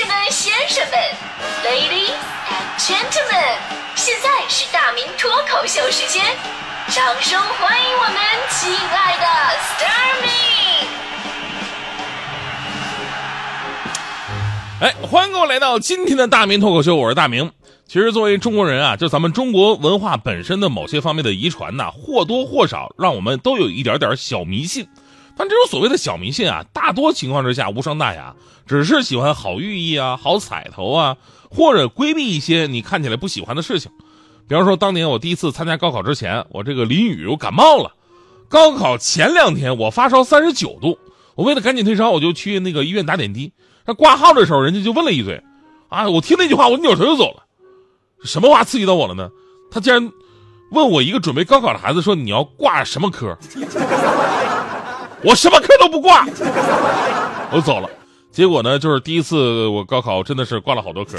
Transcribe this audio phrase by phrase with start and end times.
[0.00, 0.98] 士们、先生们
[1.62, 2.14] ，Ladies
[2.48, 3.58] and Gentlemen，
[3.96, 6.24] 现在是大明脱口秀时间，
[6.88, 8.16] 掌声欢迎我们
[8.48, 9.26] 亲爱的
[9.76, 10.86] Starmy！
[14.80, 17.52] 哎，欢迎各位来到今天的大明脱口秀，我是大明。
[17.86, 24.88] 其实作为中国人啊，就咱们中国文化本身的某些方面的遗传呐、或多或少让我们都有一点点小迷信。
[25.40, 28.36] 但这种所谓的小迷信啊，大多情况之下无伤大雅，
[28.66, 31.16] 只是喜欢好寓意啊、好彩头啊，
[31.48, 33.90] 或者规避一些你看起来不喜欢的事情。
[34.46, 37.94] 比方说，当年我第一次参加高考之前，我这个淋雨我感冒了。
[38.50, 40.98] 高考前两天我发烧三十九度，
[41.36, 43.54] 我为了赶紧退烧，我就去那个医院打点滴。
[43.86, 45.42] 那挂号的时候，人家就问了一嘴，
[45.88, 47.44] 啊，我听那句话，我扭头就走了。
[48.24, 49.30] 什么话刺激到我了呢？
[49.70, 50.12] 他竟然
[50.70, 53.38] 问我一个准备高考的孩子说：“你要挂什么科？”
[55.22, 56.26] 我什么科都不挂，
[57.52, 57.88] 我走了。
[58.32, 61.18] 结果呢，就是第一次我高考真的是挂了好多科。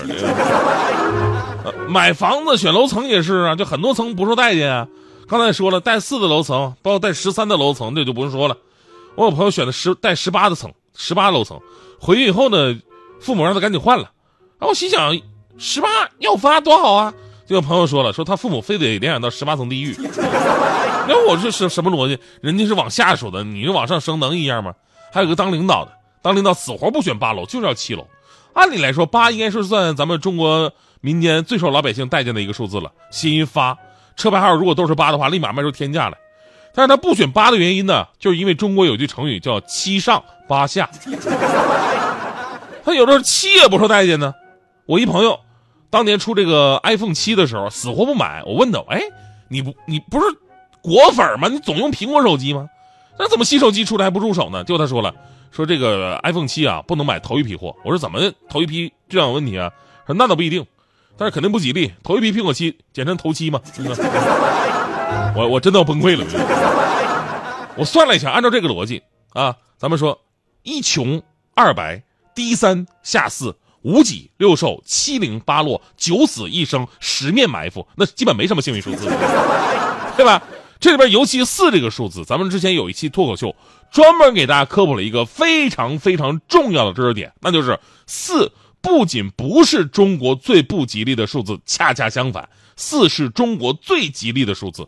[1.63, 4.87] 呃买房子选楼层也是啊，就很多层不受待见啊。
[5.27, 8.57] 刚才说了，带四的楼层，包括带十三的楼层，这就不用说了。
[9.15, 11.59] 我有朋友选的十带十八的层，十八楼层，
[11.99, 12.79] 回去以后呢，
[13.19, 14.09] 父母让他赶紧换了。
[14.57, 15.19] 然后我心想，
[15.57, 15.87] 十八
[16.19, 17.13] 要发多好啊！
[17.51, 19.93] 结果朋友说了，说他父母非得联想到十八层地狱。
[21.05, 22.17] 那我这是什么逻辑？
[22.39, 24.73] 人家是往下数的，你是往上升，能一样吗？
[25.11, 25.91] 还有个当领导的，
[26.21, 28.07] 当领导死活不选八楼，就是要七楼。
[28.53, 32.89] 按理来说，八应该是算咱们中国民间最受老百姓待见的一个数字了。
[33.11, 33.77] 谐音发，
[34.15, 36.17] 车牌号如果都是八的话，立马卖出天价来。
[36.73, 40.89] 但是他不选八的原因呢，就是因为中国有句成语叫“七上八下”，
[42.85, 44.33] 他有的时候七也不受待见呢。
[44.85, 45.37] 我一朋友，
[45.91, 48.41] 当年出这个 iPhone 七的时候，死活不买。
[48.45, 49.01] 我问他，哎，
[49.49, 50.25] 你不你不是
[50.81, 51.49] 果粉吗？
[51.49, 52.67] 你总用苹果手机吗？
[53.19, 54.63] 那怎么新手机出来还不入手呢？
[54.63, 55.13] 结果他说了，
[55.51, 57.75] 说这个 iPhone 七啊，不能买头一批货。
[57.83, 59.69] 我说怎么头一批这样有问题啊？
[60.07, 60.65] 说那倒不一定，
[61.17, 61.91] 但是肯定不吉利。
[62.01, 63.61] 头一批苹果七，简称头七嘛。
[63.73, 63.95] 真 的
[65.35, 66.25] 我我真的要崩溃了。
[67.75, 69.03] 我算了一下，按照这个逻辑
[69.33, 70.21] 啊，咱们说
[70.63, 71.21] 一穷
[71.53, 72.01] 二白，
[72.33, 73.55] 低三下四。
[73.81, 79.05] 五己六兽七零八落九死一生十面埋伏，那基本没什么幸运数字，
[80.17, 80.41] 对吧？
[80.79, 83.55] 这里边尤其四这个数字，咱们之前有一期脱口秀
[83.91, 94.87] 专门给大家科普了一个非常非常重要的知识点，那就是四不仅不是中国最不吉利的数字，恰恰相反，四是中国最吉利的数字。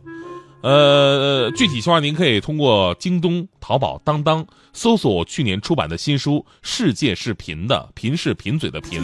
[0.64, 9.04] 呃，具体情况您可以通过京东、淘宝、当当搜索去年出版的新书《世界是贫的，贫是贫嘴的贫》。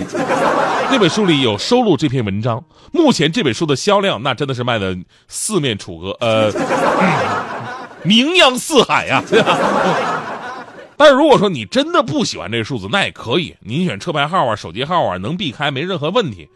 [0.90, 2.64] 那本书里有收录这篇文章。
[2.94, 4.98] 目前这本书的销量，那真的是卖的
[5.28, 6.50] 四面楚歌，呃，
[8.04, 9.22] 名扬四海呀、
[10.96, 16.48] 但是如果说你真的不喜欢这个数字，那也可以，您选车牌号啊、手机号啊，能避开没任何问题。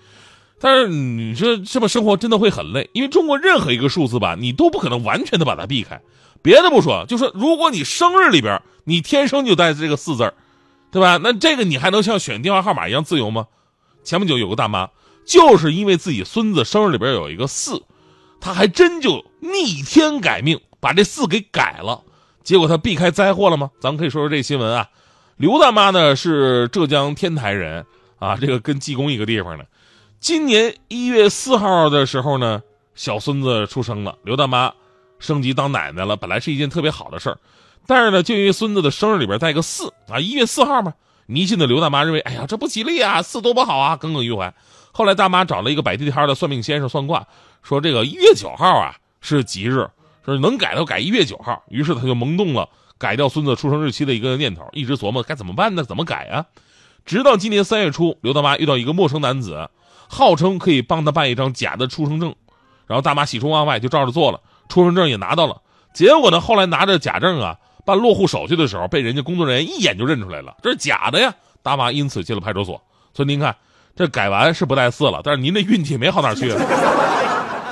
[0.63, 5.99] 但是你说这么生活真的会很累，因为中国任何一个数字吧，你都不可能完全的把它避开。
[6.41, 10.33] 别的不说，就说如果你生日里边你天生就带这个四字儿，
[10.89, 11.19] 对吧？
[11.21, 13.47] 那这个你还能像选电话号码一样自由吗？
[14.05, 14.87] 前不久有个大妈，
[15.25, 17.83] 就是因为自己孙子生日里边有一个四，
[18.39, 22.03] 她还真就逆天改命，把这四给改了。
[22.41, 23.69] 结果她避开灾祸了吗？
[23.81, 24.87] 咱们可以说说这新闻啊。
[25.35, 27.85] 刘大妈呢是浙江天台人
[28.17, 29.65] 啊，这个跟济公一个地方的。
[30.23, 32.63] 今年一月四号的时候呢，
[32.95, 34.71] 小孙子出生了，刘大妈
[35.19, 37.37] 升级当奶奶了，本来是一件特别好的事儿，
[37.87, 40.93] 但是呢，就因为孙子的生日里边带个四啊，一月四号嘛，
[41.25, 44.53] 迷信的刘大妈认为，哎呀，这不吉利啊，四多不好啊，耿耿于怀。
[44.93, 47.27] 后来大妈找了一个摆地摊的算命先生算卦，
[47.61, 49.89] 说这个一月九号啊是吉日，
[50.23, 51.61] 说能改都改一月九号。
[51.67, 55.83] 于是他就萌动了改掉孙子出生日期的一个念头，一直琢磨该怎么办呢？
[55.83, 56.45] 怎么改啊？
[57.05, 59.69] 直到今年三月初，刘大妈遇到一个陌生男子。
[60.13, 62.33] 号称可以帮他办一张假的出生证，
[62.85, 65.59] 然后大妈喜出望外就照着做了，出生证也拿到了。
[65.93, 71.33] 结果呢，后来拿着假证啊办落户手续的时候，被人家工作人员一眼就认出来了，这是假的呀。
[71.63, 72.79] 大妈因此进了派出所。
[73.13, 73.55] 所以您看，
[73.95, 76.53] 这改完是不带四了，但是您的运气没好哪去。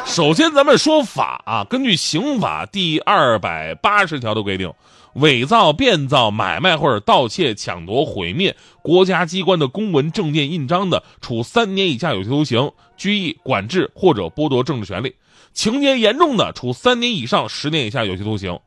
[0.06, 4.74] 首先，咱们说法啊，根据刑法第二百八十条的规定。
[5.16, 15.10] 伪造、变造、买卖或者盗窃、抢夺、毁灭国家机关的公文、证件、印章的，处三年以下有期徒刑、拘役、管制或者剥夺政治权利；
[15.54, 18.58] 情节严重的，处三年以上十年以下有期徒刑。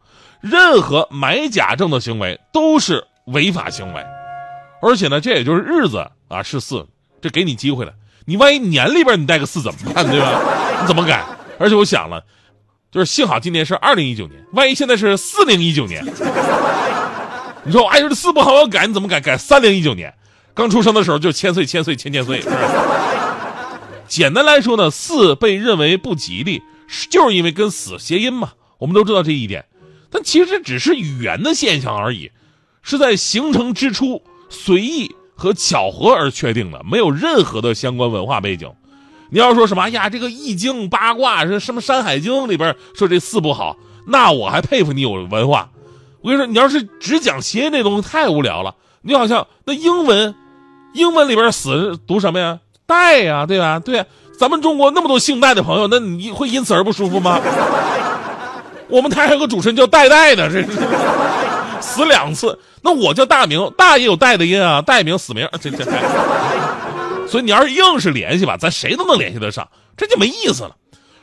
[0.41, 4.05] 任何买假证的行为都是违法行为，
[4.83, 6.87] 而且呢，这也就是日子啊是四，
[7.23, 7.93] 这给你机会了。
[8.27, 10.43] 你万一年里边你带个四怎么办，对吧？
[10.83, 11.25] 你怎么改？
[11.59, 12.23] 而且我想了。
[12.95, 16.07] 就是幸好今年是二零一九年，万一现在是四零一九年，
[17.65, 19.21] 你说我哎，这四不好，我要改，你怎么改？
[19.21, 20.15] 改三零一九年，
[20.55, 22.41] 刚出生的时候就千岁千岁千千岁。
[24.07, 26.63] 简单来说呢，四被认为不吉利，
[27.11, 28.53] 就是因为跟死谐音嘛。
[28.79, 29.65] 我们都知道这一点，
[30.09, 32.31] 但其实只是语言的现象而已，
[32.81, 38.71] 是在形成之初随意和巧合而确定的，没有任何的相关文化背景。
[39.35, 43.77] 你要说什么哎呀，这个易经八卦是什么《山海经》里边说这四不好，
[44.07, 45.69] 那我还佩服你有文化。
[46.23, 48.77] 我跟你说，你要是只讲谐音那东西太无聊了。
[49.03, 50.33] 你好像那英文，
[50.93, 52.61] 英文里边死读什么呀？
[52.87, 53.81] 代呀，对吧？
[53.81, 54.07] 对，
[54.39, 57.41] 咱们中国那么多姓戴的朋友，那你会因此而不舒服吗？
[58.89, 60.69] 我们台还有个主持人叫戴戴的，这是
[61.81, 62.57] 死两次。
[62.83, 65.85] 那我叫大明，大也有戴的音啊，戴明死明，这这。
[67.27, 70.77] 所以你要是硬是联系吧，咱谁都能联系得上，这就没意思了。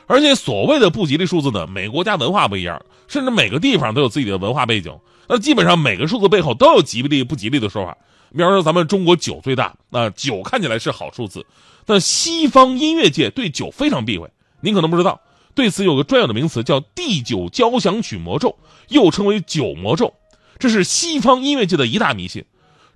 [0.06, 4.92] 而且所谓的不吉利数字呢，每个国家文化不一样，甚至每个地方都有自己的文化背景。
[5.28, 7.96] 那基本上每个数字背后都有吉利不吉利的说法。
[8.32, 11.46] 比方说咱们中国九最大，那九看起来是好数字，
[11.86, 14.28] 但西方音乐界对九非常避讳。
[14.60, 15.20] 您可能不知道，
[15.54, 18.58] 对此有个专有的名词叫第九交响曲魔咒，
[18.88, 20.12] 又称为九魔咒。
[20.58, 22.44] 这是西方音乐界的一大迷信。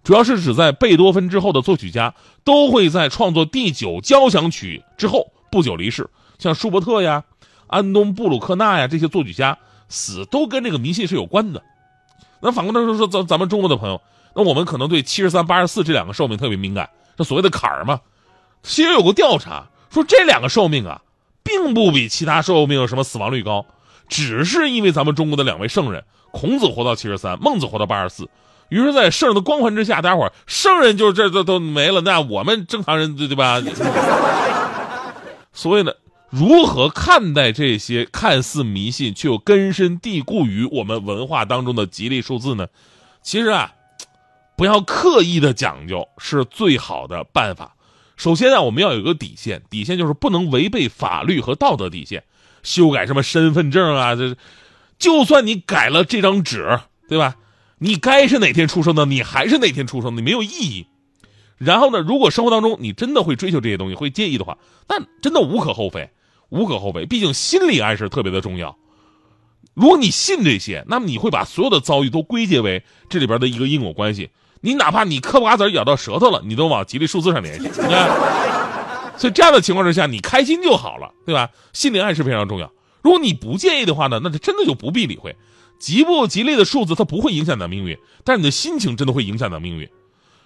[0.07, 2.15] 主要是指在贝多芬之后的作曲家
[2.45, 6.09] 都会在创作第九交响曲之后不久离世，
[6.39, 7.25] 像舒伯特呀、
[7.67, 9.59] 安东布鲁克纳呀这些作曲家
[9.89, 11.61] 死都跟这个迷信是有关的。
[12.39, 14.01] 那反过来说说咱咱们中国的朋友，
[14.37, 16.89] 那我们可能对七十三、八十四这两个寿命特别敏感，
[17.19, 18.01] 这所谓的坎儿嘛。
[18.63, 21.03] 其实有个调查说这两个寿命啊，
[21.43, 23.67] 并不比其他寿命什么死亡率高，
[24.09, 28.29] 只是因为咱们中国的两位圣人，孔子活到七十三，孟子活到八十四。
[28.69, 33.63] 于是，在圣人的光环之下，大家伙圣人就是这都都没了，那我们正常人对对吧？
[35.53, 35.93] 所以呢，
[36.31, 42.67] 如何看待这些看似迷信却又根深蒂固于我们文化当中的吉利数字呢？
[43.23, 43.73] 其实啊，
[44.57, 47.75] 不要刻意的讲究是最好的办法。
[48.17, 52.25] 首先啊，我们要有个底线，底线就是不能违背法律和道德底线。
[52.63, 54.37] 修改什么身份证啊，这
[54.99, 57.37] 就算你改了这张纸，对吧？
[57.79, 60.87] 你该是哪天出生的，你还是哪天出生的，没有意义。
[61.59, 64.59] 然后呢，如果生活当中你真的会追求这些东西，会介意的话，
[64.89, 66.11] 那真的无可厚非，
[66.49, 67.07] 无可厚非。
[67.07, 68.77] 毕竟心理暗示特别的重要。
[69.75, 74.31] 如果你信这些，那么你会把所有的遭遇都归结为这里边的一个因果关系。
[74.63, 77.69] 你哪怕你嗑瓜子咬到舌头了，你都往吉利数字上联系。
[79.19, 81.51] 所以这样的情况之下，你开心就好了，对吧？
[81.73, 82.73] 心理暗示非常重要。
[83.03, 85.37] 如果你不介意的话呢，那就真的就不必理会。
[85.79, 89.89] 吉不吉利的数字，它不会影响你的命运，但是你的心情真的会影响你的命运。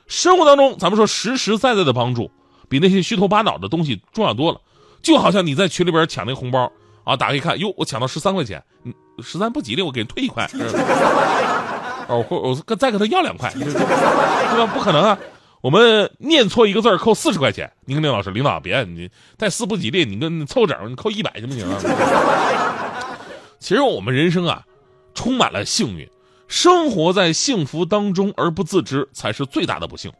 [0.07, 2.31] 生活当中，咱们说实实在在的帮助，
[2.69, 4.61] 比那些虚头巴脑的东西重要多了。
[5.03, 6.71] 就好像你在群里边抢那个红包
[7.05, 8.63] 啊，打开一看，哟，我抢到十三块钱，
[9.23, 10.51] 十三不吉利，我给你退一块，
[12.09, 14.67] 哦，或我再给他要两块，对吧？
[14.75, 15.19] 不可能啊！
[15.63, 17.71] 我们念错一个字扣四十块钱。
[17.85, 21.79] 您看，林老师，领导别你带四不吉利，你跟凑整，你扣一百行不行啊？
[23.61, 24.63] 其实我们人生啊。
[25.15, 26.09] 充满了幸运，
[26.49, 30.13] 生活在幸福当中而不自知，才是最大的不幸。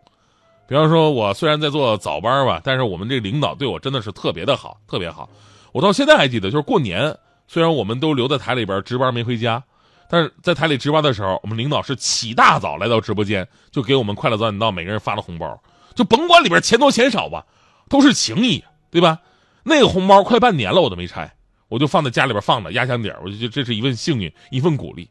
[0.69, 5.29] 比方说，我虽然在做早班吧，但是我们这领导对我真的是特别的好，特别好。
[5.73, 7.17] 我到现在还记得，就是过年，
[7.49, 9.63] 虽然我们都留在台里边值班没回家，
[10.09, 15.61] 但是在台里值班的时候，我们领导是起大早来到直播间，就给我们快乐早点到每个人发了红包，
[15.95, 17.45] 就甭管里边钱多钱少吧，
[17.89, 19.19] 都是情谊，对吧？
[19.65, 21.35] 那个红包快半年了，我都没拆。
[21.71, 25.09] 我就放在家里边放着压箱底儿，我就觉得这是一份幸运，一份鼓励。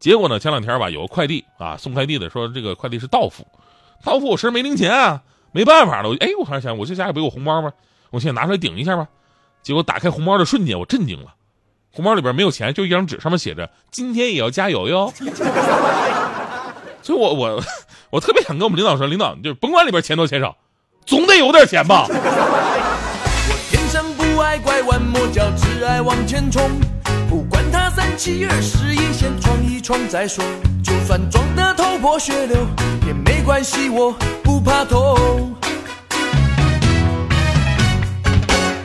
[0.00, 3.46] 结果呢，前两天吧，有个快递啊，送快递的说这个快递是到付，
[4.02, 5.22] 到付我身上没零钱啊，
[5.52, 6.08] 没办法了。
[6.08, 7.70] 我哎，我突然想，我这家里不有红包吗？
[8.10, 9.06] 我现在拿出来顶一下吧。
[9.62, 11.34] 结果打开红包的瞬间，我震惊了，
[11.92, 15.12] 红包里边没有钱，就一张纸，上面写着“今天也要加油哟”。
[17.02, 17.62] 所以我我
[18.10, 20.56] 我特别想跟我们领导说，领导就是甭管里边钱多钱少，
[21.04, 22.06] 总得有点钱吧。
[22.08, 26.68] 我天生不爱拐弯抹角，只爱往前冲。
[27.30, 30.44] 不管他三七二十一，先闯一闯再说。
[30.82, 32.66] 就算撞得头破血流
[33.06, 35.54] 也没关系，我不怕痛。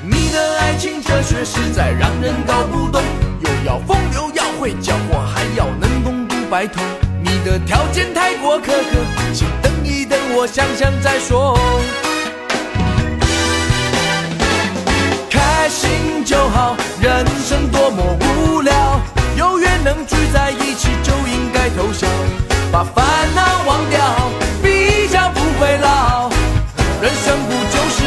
[0.04, 3.02] 你的爱情哲学实在让人搞不懂，
[3.42, 6.80] 又要风流要会叫我，还要能攻读白头。
[7.24, 9.00] 你的条件太过苛刻，
[9.34, 11.58] 请等一等，我想想再说。
[17.54, 19.00] 生多么无聊，
[19.38, 22.08] 有缘能聚在一起就应该偷笑，
[22.72, 23.06] 把烦
[23.36, 24.00] 恼忘掉，
[24.64, 26.32] 比较不会老。
[27.00, 28.03] 人生不就是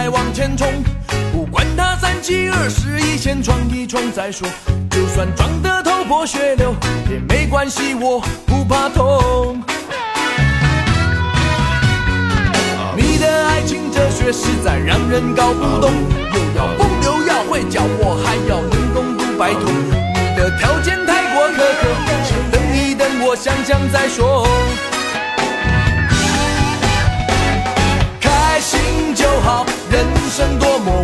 [0.00, 0.66] 再，往前冲。
[1.30, 4.48] 不管他三七二十一，先闯一闯再说。
[4.90, 6.74] 就算撞得头破血流
[7.10, 9.62] 也没关系，我不怕痛。
[12.96, 15.92] 你的爱情哲学实在让人搞不懂，
[16.32, 19.68] 又要风流要会叫我，还要能攻读白头。
[19.68, 21.82] 你的条件太过苛刻，
[22.24, 24.48] 先等一等，我想想再说。
[30.30, 30.99] 生多么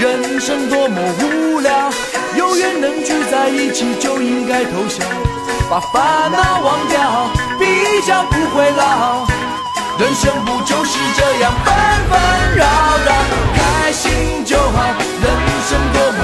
[0.00, 1.90] 人生多么无聊，
[2.34, 5.04] 有缘能聚在一起就应该偷笑，
[5.68, 7.28] 把烦恼忘掉，
[7.58, 9.26] 比较不会老。
[9.98, 11.74] 人生不就是这样纷
[12.08, 12.64] 纷扰
[13.04, 13.12] 扰？
[13.54, 15.30] 开心就好，人
[15.68, 16.18] 生多么